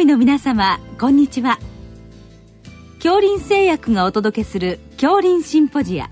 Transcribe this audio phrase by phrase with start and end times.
[0.00, 1.58] 医の皆様こんにちは。
[2.98, 6.10] 恐林製薬がお届けする恐林シンポジア。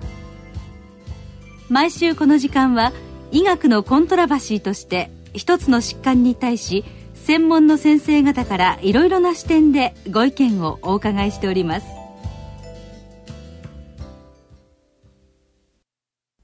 [1.68, 2.92] 毎週この時間は
[3.30, 6.84] 医学のコントラバシーとして一つの疾患に対し
[7.14, 11.86] 専門の先生方からいろいろな視点でご意見をお伺いしております。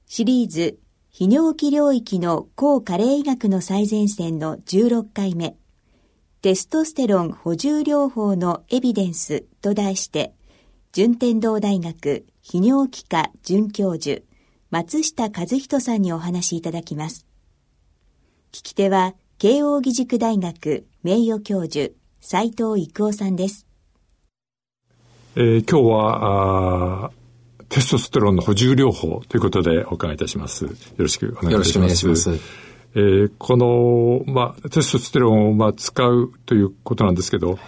[0.07, 0.79] シリーズ
[1.13, 5.58] 泌尿器領域の抗加齢医学の最前線の16回目。
[6.41, 10.31] テストステロン補充療法のエビデンスと題して、
[10.93, 14.21] 順天堂大学泌尿器科准教授、
[14.69, 17.25] 松下和人さんにお話しいただきます。
[18.53, 23.67] 聞き手は、慶應義塾大学名誉教授、斉藤育夫さんです。
[25.35, 27.11] えー、今日は
[27.67, 30.63] テストステロンの補充療法ということでお伺いいたします。
[30.63, 32.05] よろしくお願いします。
[32.05, 32.68] よろしくお願いします。
[32.95, 37.59] えー、この、まあ、テストステロンを、まあ、使うということなんですけど、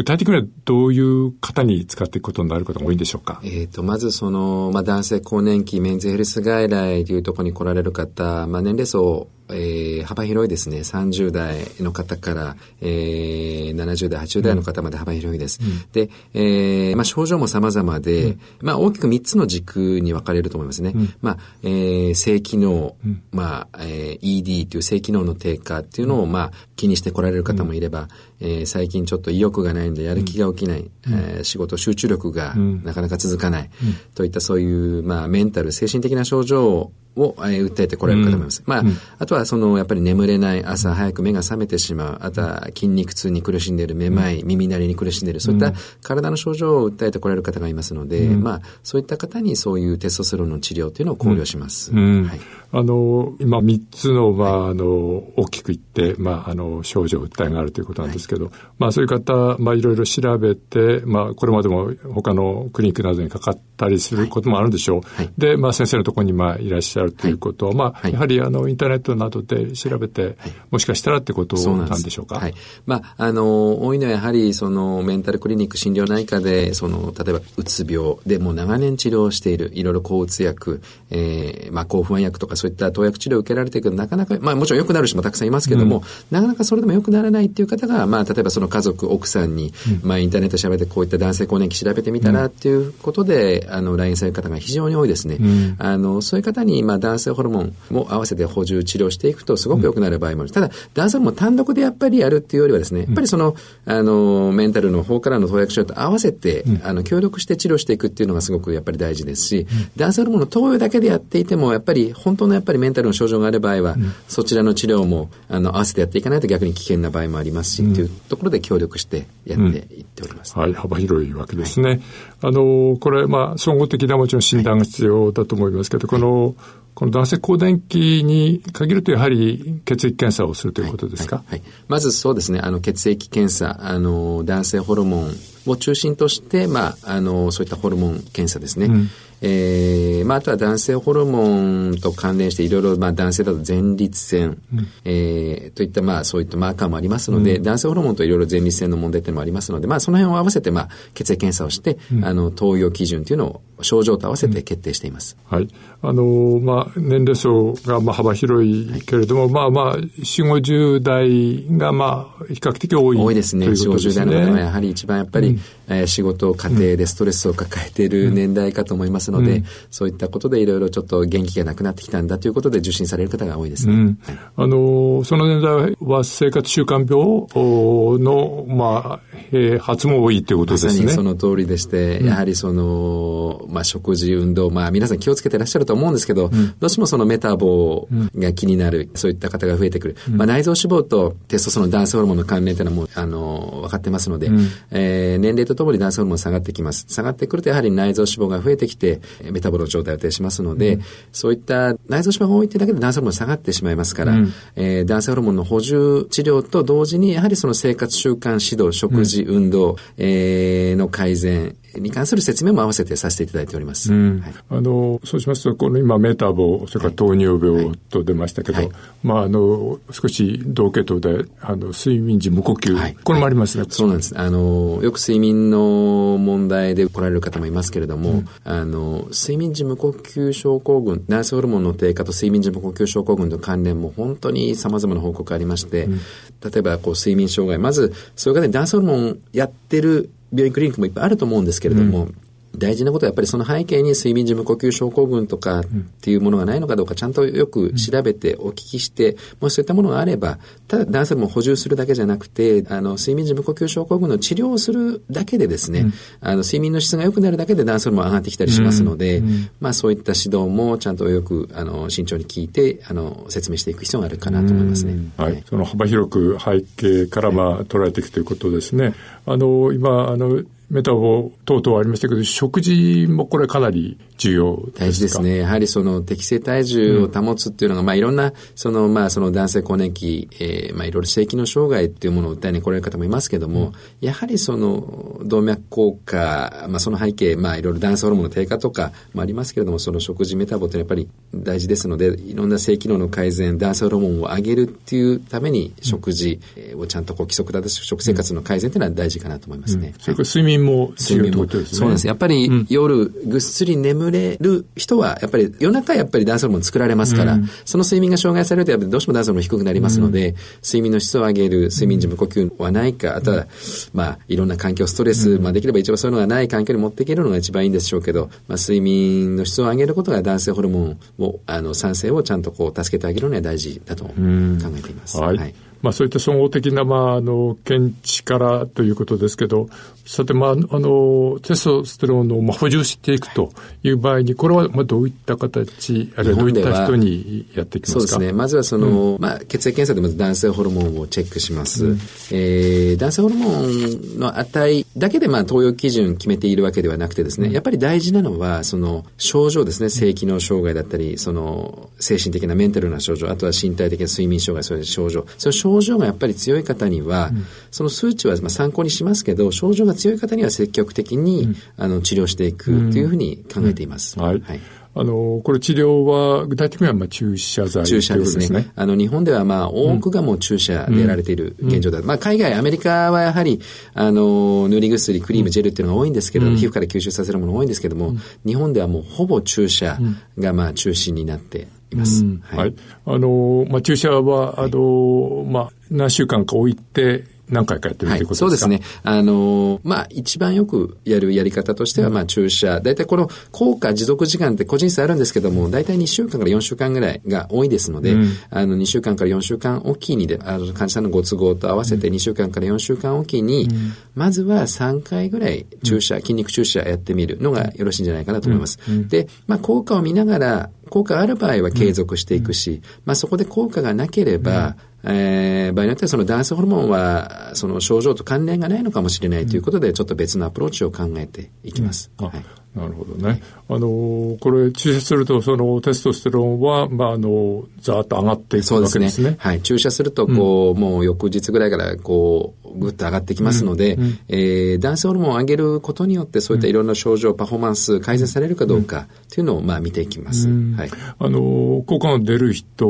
[0.00, 3.42] 具体的にはどういう方に使っていくことになることが多いんでしょうか？
[3.44, 10.78] えっ、ー、と、まずその、まあ、男性更年期メンズヘルス外来というところに来られる方、まあ、年齢層えー、幅広いですね。
[10.78, 15.60] 30代の方から、えー、70代、80代の方まで幅広いです。
[15.62, 20.92] うん、で、えー、まあ、症状も様々で、うん、まあ、大きく3つの軸に分かれると思いますね。
[20.94, 22.94] うん、まあ、えー、性機能、
[23.32, 28.08] まあ、えー、ED という性機能の低下っていうのを、まあ、気にして来られる方もいれば、
[28.40, 33.70] えー、最近ちょっと意欲がないんでやる気が起きない、うん、えー、仕事集中力がなかなか続かない、
[34.14, 38.62] といったそういう、まあ、メンタル、精神的な症状を、えー、訴えてこられる方もいます。
[38.66, 45.72] うん、まあ、うん、あとはその、やっぱり眠れない、朝早く目が覚めてしまう、あとは筋肉痛に苦しんでいる、めまい、耳鳴りに苦しんでいる、そういった
[46.02, 51.92] 体の症状を訴えてこられる方がいますので、まあ、そういった方にそういうテストステロンの治療というのを考慮します。
[51.92, 52.40] はい。
[52.72, 65.00] あの、今3つの、まあ、あの、大きく言って、まあ、あの、症状、訴えがあるということなんですけど、はい、まあ、そういう方、まあ、いろいろ調べて、まあ、これまでも他のクリニックなどにかかったりすることもあるでしょう。
[65.16, 70.36] はい、で、まあ、先生のところに、まあ、いらっしゃるということは、まあ、やはり、あの、インターネットなどで調べて、
[70.70, 72.36] もしかしたらってことなんでしょうか？
[72.36, 72.54] はい。
[72.86, 80.80] まあ、あの、多いのはやはり、その、メンタルクリニック診療内科で、その、例えば、うつ病でもう長年治療している、いろいろ抗うつ薬、
[81.10, 89.72] えー、まあ、抗不安薬とかそういった投薬治療受けられていくなかなか、まあもちろん良くなる人もたくさんいますけども、うん、なかなかそれでも良くならないっていう方が、まあ例えばその家族、奥さんに、
[90.02, 95.38] うん、まあインターネット調べてこういった男性更年期調べてみたらっていうことで、あの、来院される方が非常に多いですね。
[95.78, 100.50] あの、そういう方に、まあ男性ホルモンも合わせて補充治療していくとすごく良くなる場合もある。
[100.50, 113.96] ただ、男性ホルモン単独でやっぱりやるっていうよりはですね、やっぱりその、あの、メンタルの方からの投薬治療と合わせて、あの、協力して治療していくっていうのがすごくやっぱり大事ですし、男性ホルモンの投与だけでやっていても、やっぱり本当のやっぱりメンタルの症状がある場合は、
[114.28, 120.58] そちらの治療もあの合わせてやっていかないと逆に危険な場合もありますし、うん、というところで協力してやっていっております。
[120.58, 121.88] はい、幅広いわけですね。
[121.90, 122.00] はい、
[122.42, 126.54] あの、これ、まあ、総合的なもちろん診断が必要だと思いますけど、はい、この、
[127.00, 135.30] この男性更年期に限るとやはり血液検査をするということですか、はい、はい、まずそうですね、あの血液検査、あの男性ホルモン
[135.66, 138.86] を中心として、まあ、あのそういったホルモン検査ですね。
[138.86, 139.08] うん
[139.42, 155.36] えー、まあ、あとは男性ホルモンと関連していろいろ、まあ、男性だと前立腺、うん、えー、といった、まあ、そういったマーカーもありますので、うん、男性ホルモンといろいろ前立腺の問題っていうのもありますので、まあ、その辺を合わせて、まあ、血液検査をして、うん、あの、投与基準というのを症状と合わせて決定しています。
[155.48, 155.68] はい。
[156.02, 163.66] あの、まあ、年齢層が、まあ、幅広いけれども、はい、まあまあ、4、50代が、まあ、比較的多い多いですね。
[163.66, 165.58] 4、50代の方はやはり一番やっぱり、
[165.90, 173.94] えー、仕事、家庭でストレスを抱えている年代かと思いますので、うん、そういったことでいろいろちょっと元気がなくなってきたんだということで受診される方が多いですね。
[173.94, 174.18] うん、
[174.56, 179.20] あの、その年代は生活習慣病の、まあ、
[179.52, 180.92] えー、発も多いということですね。
[180.92, 190.16] まさにその通りでして、やはりその、まあ、食事、運動、まあ、皆さん気をつけてらっしゃると思うんですけど、どうしてもそのメタボが気になる、そういった方が増えてくる。
[190.30, 194.50] まあ、内臓脂肪とテストステロン、男性ホルモンの関連というのはもう、あの、分かってますので、
[194.90, 197.06] えー、年齢とともに男性ホルモン下がってきます。
[197.08, 214.12] 下がってくるとやはり内臓脂肪が増えてきて、メタボの状態を呈しますので、うん、そういった内臓脂肪が多いってだけで男性ホルモン下がってしまいますから、うん、えー、男性ホルモンの補充治療と同時に、やはりその生活習慣指導、食事、うん、運動、えー、の改善、に関する説明も合わせてさせていただいております。
[214.12, 214.40] うん。
[214.40, 218.86] はい、あの、そうしますと、この今メタボ、それから糖尿病と出ましたけど、はい。
[218.86, 223.84] はい、まあ、あの、少し同系統で、あの、睡眠時無呼吸、これもありますね。
[223.88, 224.38] そうなんです。
[224.38, 242.36] あの、よく睡眠の問題で来られる方もいますけれども、うん、あの、睡眠時無呼吸症候群、ナースホルモンの低下と睡眠時無呼吸症候群の関連も本当に様々な報告ありまして、うん、例えば、こう、睡眠障害、まず、そういう方に男性ホルモンやってる病院クリニックもいっぱいあると思うんですけれども、うん。
[242.76, 245.84] 大事なことはやっぱりその背景に睡眠時無呼吸症候群とかっ
[246.20, 250.58] ていうものがないのかどうかちゃんとよく調べてお聞きして、もしそういったものがあれば、
[250.88, 265.16] ただ男性も補充するだけじゃなくて、あの、睡眠時無呼吸症候群の治療をするだけでですね、うん、あの、睡眠の質が良くなるだけで男性も上がってきたりしますので、うんうん、まあそういった指導もちゃんとよく、あの、慎重に聞いて、あの、説明していく必要があるかなと思いますね。
[265.36, 265.62] はい。
[265.68, 269.14] その幅広く背景からまあ捉えていくということですね。
[269.46, 275.58] あの、今、あの、メタボ等々ありましたけど、食事もこれかなり重要大事ですね。
[275.58, 296.58] やはりその適正体重を保つっていうのが、うん、まあいろんな、そのまあその男性更年期、えー、まあいろいろ性機能障害っていうものを訴えに来られる方もいますけども、うん、やはりその動脈硬化、まあその背景、まあいろいろ男性ホルモンの低下とかもありますけれども、その食事メタボってやっぱり大事ですので、いろんな性機能の改善、男性ホルモンを上げるっていうために食事
[296.96, 300.08] をちゃんとこう規則正しく食生活の改善っていうのは大事かなと思いますね。
[300.08, 302.26] うん、それから睡眠も睡眠も、ね、そうです。
[302.26, 313.66] やっぱり、うん、夜ぐっすり眠れる人は、やっぱり夜中やっぱり男性ホルモン作られますから、うん、その睡眠が障害されると、やっぱりどうしても男性ホルモン低くなりますので、うん、睡眠の質を上げる、睡眠時無呼吸はないか、あとは、
[314.12, 325.38] まあ、いろんな環境、ストレス、まあ、できれば一番そういうのがない環境に持っていけるのが一番いいんでしょうけど、まあ、睡眠の質を上げることが男性ホルモンを、あの、酸性をちゃんとこう、助けてあげるのは大事だと考えています。
[325.38, 329.88] はい、はいまあ、そういった総合的な、まあ、あの、見地からということですけど、
[330.24, 338.20] さて、まあ、あの、テストステロンの、まあ、補充していくという場合に、これは、まあ、どういった形、あるいはどういった人にやっていきますか。
[338.20, 338.52] そうですね。
[338.52, 342.06] まずは、その、うん、まあ、血液検査でまず男性ホルモンをチェックします。
[342.06, 342.20] うん、
[342.52, 364.38] えー、男性ホルモンの値だけで、まあ、投与基準決めているわけではなくてですね、うん、やっぱり大事なのは、その、症状ですね、性機能障害だったり、その、精神的なメンタルな症状、あとは身体的な睡眠障害、そういう症状、その症状がやっぱり強い方には、うん、その数値はまあ参考にしますけど、症状が強い方には積極的に、うん、あの治療していくというふうに考えています。
[364.38, 364.80] はい、はい。
[365.12, 368.92] あの、これ治療は、具体的にはまあ注射剤注射ですね。
[368.94, 372.20] あの、日本ではまあ、多くがもう注射でやられている現状だ。
[372.20, 373.80] うん、まあ、海外、アメリカはやはり、
[374.14, 380.16] あの、塗り薬、クリーム、ジェルっていうのが多いんですけど、うん、皮膚から吸収させるものが多いんですけども、うん、日本ではもうほぼ注射
[380.56, 382.44] がまあ、中心になっています。
[382.62, 382.94] はい。
[383.26, 389.20] あの、まあ、注射は、あの、まあ、何週間か置いて、何回かやってるということですか、はい、そうですね。
[389.22, 393.00] あの、まあ、一番よくやるやり方としては、まあ、注射。
[393.00, 408.98] 大体この効果持続時間って個人差あるんですけども、大体2週間から4週間ぐらいが多いですので、うん、あの、2週間から4週間おきにで、あの、患者さんのご都合と合わせて2週間から4週間おきに、うん、まずは3回ぐらい注射、筋肉注射やってみるのがよろしいんじゃないかなと思います。
[409.08, 422.30] うん、で、まあ、効果を見ながら、効果がある場合は継続していくし、まあ、そこで効果がなければ、えー、場合によってはその男性ホルモンはその症状と関連がないのかもしれないということで、ちょっと別のアプローチを考えていきます。
[422.38, 422.64] うんはい、
[422.94, 423.62] なるほどね。
[423.88, 429.30] あの、これ注射すると、そのテストステロンは、まあ、あの、ざーっと上がっていくわけですね。
[429.30, 429.56] そうですね。
[429.58, 429.82] はい。
[429.82, 440.68] 注射すると、こう、うん、もう翌日ぐらいから、こう、ぐっと上がってきますので、うんうん、えー、男性ホルモンを上げることによって、そういったいろんな症状、パフォーマンス改善されるかどうかっていうのを、まあ、見ていきます。
[440.68, 441.10] はい。
[441.38, 443.06] あの、効果が出る人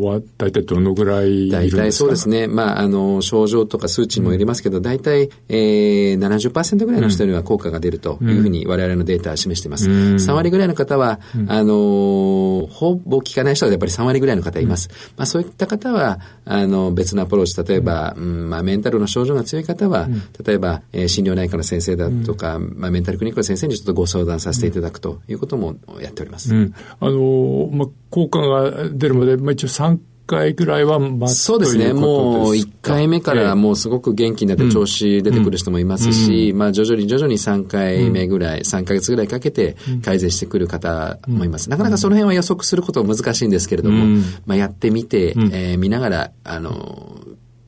[0.00, 1.82] は、大体どのぐらいいるんですか？
[1.82, 2.46] 大体そうですね。
[2.46, 9.88] まあ、あの、症状とか数値もよりますけど、大体、えー、70%ぐらいの人には効果が出るというふうに我々のデータは示しています。
[9.88, 14.88] 3割ぐらいの方は、あの、ほぼ効かない人はやっぱり3割ぐらいの方います。
[15.16, 20.08] まあそういった方は、あの、別のアプローチ、例えば、うん、まあメンタルの症状が強い方は、
[20.44, 26.54] 例えば、えー、心療内科の先生だとか、まあメンタルクリニックの先生にちょっとご相談させていただくということもやっております。
[27.00, 31.92] あの、まあ効果が出るまで、まあ一応3回ぐらいはそうですね。
[31.92, 41.68] もう1回目からもうすごく元気になって調子出てくる人もいますし、うん、まあ徐々に徐々に3回目ぐらい、うん、3ヶ月ぐらいかけて改善してくる方もいます。
[41.68, 47.20] なかなかその辺は予測することは難しいんですけれども、うん、まあやってみて、えー、見ながら、あの、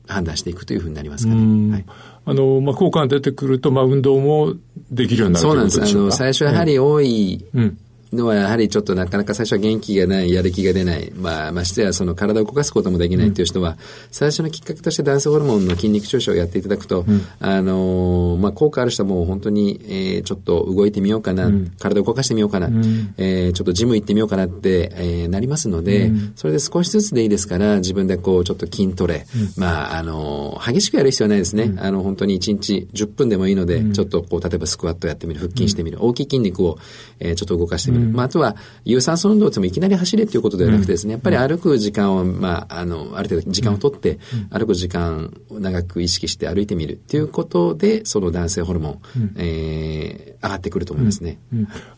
[0.07, 1.71] 判断していくというふうになりますかね。
[1.71, 1.85] はい
[2.27, 4.55] あの、まあ、効果が出てくると、まあ、運動も
[4.89, 5.79] できるようになるそうなんです。
[5.79, 7.77] あの、最初やはり多い、うん
[8.13, 13.77] のはやはりちょっとなかなか最初は元気がない、やる気が出ない、まあ、ましてやその体を動かすこともできないっていう人は、うん、
[14.11, 29.25] 最初のきっかけとして男性ホルモンの筋肉注射をやっていただくと、うん、あの、まあ、効果ある人はもう本当に、えー、ちょっと動いてみようかな、うん、体を動かしてみようかな、うん、えー、ちょっとジム行ってみようかなって、えー、なりますので、それで少しずつでいいですから、自分でこう、ちょっと筋トレ、
[29.57, 31.73] まあ、あの、激しくやる必要はないですね。
[31.77, 36.77] あの、本当に1日10分でもいいので、ちょっとこう、例えばスクワットやってみる、腹筋してみる、大きい筋肉を、
[37.19, 37.94] えー、ちょっと動かしてみる。
[37.99, 44.19] まあ、あとは、有酸素運動ってもいきなり走れっていうことではなくてですね、やっぱり歩く時間を、まあ、あの、ある程度時間をとって、
[44.51, 51.39] 歩く時間を長く意識して歩いてみるっていうことで、その男性ホルモン、えー、上がってくると思いますね。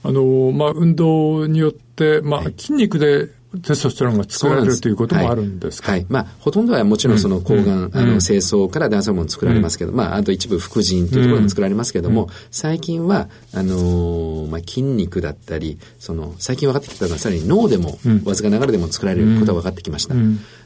[0.03, 3.29] あの、まあ、運動によって、まあ、筋肉で
[3.63, 20.13] テストステロンが作られるということもあるんですか、はい、はい、まあ、ほとんどはもちろんその抗がん、うん、あの、清掃から男性ホルモン作られますけど、うん、まあ、あと一部副腎というところも作られますけども、うん、最近は、あのー、まあ、筋肉だったり、その、最近分かってきたのはさらに脳でも、わずかながらでも作られることが分かってきました。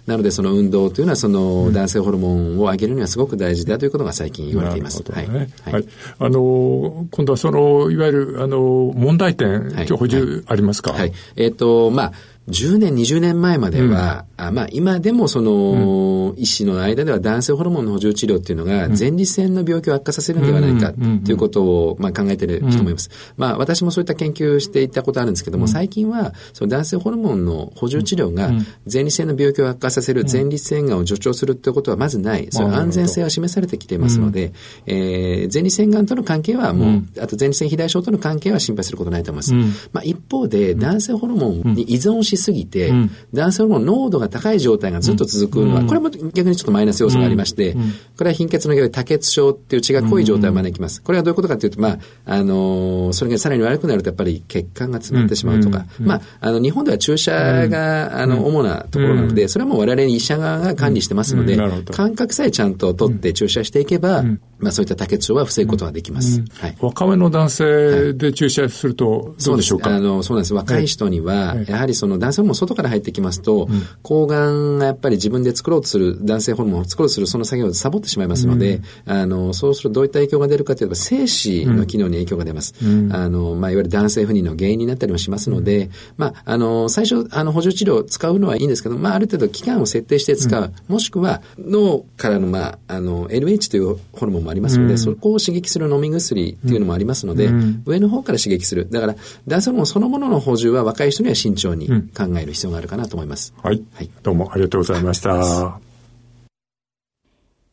[0.07, 5.03] なので、その運動というのは、その、男性ホルモンを上げるにはすごく大事だということが最近言われています。
[5.03, 5.73] ね、はい。
[5.73, 5.85] はい。
[6.17, 10.93] あの、今度はその、いわゆる、あの、問題点、今日補充ありますか？
[10.93, 11.13] はい。
[11.35, 12.13] えっ、と、まあ、
[12.49, 20.91] 10年、20年前までは、うん、あまあ今でもその、うん、医師の間では男性ホルモンの補充治療っていうのが前立腺の病気を悪化させるんではないか
[21.23, 23.09] ということを、まあ、考えている人もいます。
[23.37, 28.49] まあ私もそういった研究していたことあるんですけども、最近はその男性ホルモンの補充治療が
[28.91, 32.47] 前立腺の病気を悪化させる前立腺がんを助長するということはまずない。
[32.49, 34.51] その安全性は示されてきていますので、
[34.87, 39.53] えー、前立腺がんとの関係はもう、あと前立腺肥大症との関係は心配することないと思います。
[39.93, 47.73] まあ一方で男性ホルモンに依存しすぎて、うん、男性ホルモン濃度が高い状態がずっと続くのは、これも逆にちょっとマイナス要素がありまして、
[48.17, 51.01] これは貧血の原因多血症っていう血が濃い状態を招きます。
[51.01, 61.57] これはどういうことかというと、まあ、あのそれがさらに悪くなるとやっぱり血管が詰まってしまうとか、まあ、あの、日本では注射が、あの、主なところなので、それはもう我々医者側が管理してますので、
[61.91, 64.23] 感覚さえちゃんと取って注射していけば、
[64.61, 66.43] まあ、そういった多血症は防ぐことができます。
[66.59, 70.53] はい、若めの男性で注射するとどうでしょうか、はい、あのそうなんです。
[70.53, 82.75] 若い人には、やはりその男性も外から入ってきますと、うん、抗がんがやっぱり自分で作ろうとする、男性ホルモンを作ろうとするその作業をサボってしまいますので、うん、あの、そうするとどういった影響が出るかというと、精子の機能に影響が出ます。
[82.83, 90.73] うん、あの、まあ、いわゆる男性不妊の原因になったりもしますので、まあ、あの、最初、あの、補助治療を使うのはいいんですけど、まあ、ある程度期間を設定して使う。
[90.87, 97.49] もしくは、脳からの、まあ、あの、LH というホルモンもありますので、そこを刺激する飲み薬っていうのもありますので、
[97.85, 98.87] 上の方から刺激する。
[98.91, 99.15] だから、
[99.47, 103.53] 男性ホルモンそのものの補充は若い人には慎重に考える必要があるかなと思います。
[103.61, 103.83] はい。
[103.93, 105.79] はい、どうもありがとうございました。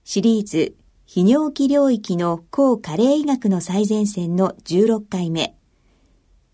[0.04, 0.74] シリーズ、
[1.06, 5.54] 泌尿器領域の抗加齢医学の最前線の16回目、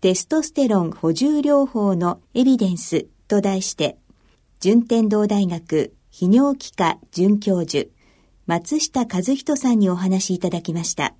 [0.01, 3.97] テストステロン補充療法のエビデンスと題して、
[4.59, 7.89] 順天堂大学泌尿器科准教授、
[8.45, 11.15] 松下和人さんにお話しいただきました。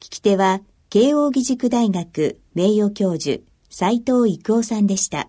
[0.00, 5.28] 聞き手は、慶應義塾大学名誉教授、斉藤育夫さんでした。